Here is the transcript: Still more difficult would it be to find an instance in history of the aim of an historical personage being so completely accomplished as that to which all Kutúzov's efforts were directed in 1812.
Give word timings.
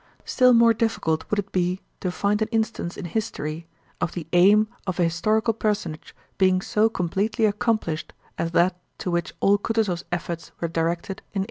Still 0.25 0.53
more 0.53 0.73
difficult 0.73 1.29
would 1.29 1.37
it 1.37 1.51
be 1.51 1.79
to 1.99 2.11
find 2.11 2.41
an 2.41 2.47
instance 2.47 2.97
in 2.97 3.05
history 3.05 3.67
of 4.01 4.13
the 4.13 4.25
aim 4.33 4.67
of 4.87 4.97
an 4.97 5.05
historical 5.05 5.53
personage 5.53 6.15
being 6.39 6.59
so 6.59 6.89
completely 6.89 7.45
accomplished 7.45 8.11
as 8.35 8.49
that 8.49 8.75
to 8.97 9.11
which 9.11 9.31
all 9.41 9.59
Kutúzov's 9.59 10.05
efforts 10.11 10.53
were 10.59 10.67
directed 10.67 11.19
in 11.21 11.23
1812. 11.25 11.39